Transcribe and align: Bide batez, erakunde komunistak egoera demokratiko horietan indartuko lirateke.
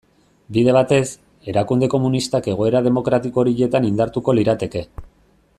Bide 0.55 0.71
batez, 0.77 1.01
erakunde 1.53 1.91
komunistak 1.95 2.51
egoera 2.55 2.83
demokratiko 2.89 3.45
horietan 3.45 3.89
indartuko 3.93 4.39
lirateke. 4.41 4.87